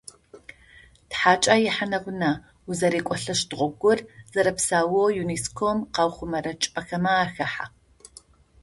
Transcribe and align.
Тхьакӏэ 1.09 1.55
ихьанэ-гъунэ 1.67 2.31
узэрекӏолӏэщт 2.69 3.49
гъогур 3.57 3.99
зэрэпсаоу 4.31 5.09
ЮНЕСКО-м 5.21 5.79
къыухъумэрэ 5.93 6.51
чӏыпӏэхэм 6.61 7.05
ахахьэ. 7.09 7.65